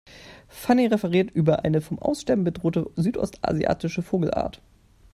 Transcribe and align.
Fanny 0.47 0.87
referiert 0.87 1.29
über 1.29 1.63
eine 1.63 1.79
vom 1.79 1.99
Aussterben 1.99 2.43
bedrohte 2.43 2.89
südostasiatische 2.95 4.01
Vogelart. 4.01 4.59